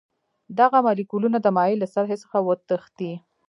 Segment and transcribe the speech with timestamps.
[0.59, 3.11] دغه مالیکولونه د مایع له سطحې څخه وتښتي.